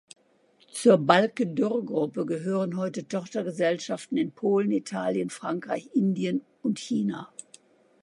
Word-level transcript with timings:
Zur 0.71 0.97
Balcke-Dürr 0.97 1.85
Gruppe 1.85 2.25
gehören 2.25 2.75
heute 2.75 3.07
Tochtergesellschaften 3.07 4.17
in 4.17 4.31
Polen, 4.31 4.71
Italien, 4.71 5.29
Frankreich, 5.29 5.91
Indien 5.93 6.41
und 6.63 6.79
China. 6.79 7.31